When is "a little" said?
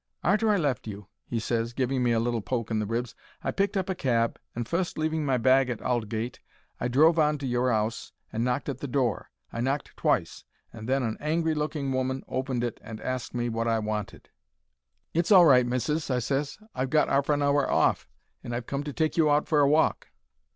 2.11-2.41